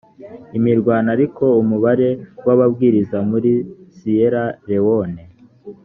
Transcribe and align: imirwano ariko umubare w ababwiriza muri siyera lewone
imirwano 0.57 1.07
ariko 1.15 1.43
umubare 1.61 2.09
w 2.45 2.49
ababwiriza 2.53 3.17
muri 3.29 3.51
siyera 3.95 4.43
lewone 4.69 5.21